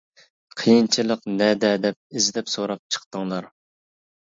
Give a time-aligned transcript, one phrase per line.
[0.61, 3.55] قىيىنچىلىق نەدە دەپ، ئىزدەپ سوراپ چىقتىڭلار.